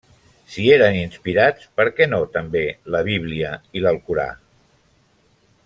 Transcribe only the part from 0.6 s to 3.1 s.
eren inspirats, per què no també la